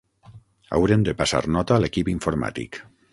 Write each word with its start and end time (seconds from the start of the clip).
Haurem 0.77 1.03
de 1.09 1.13
passar 1.19 1.41
nota 1.57 1.75
a 1.77 1.83
l'equip 1.85 2.09
informàtic. 2.17 2.81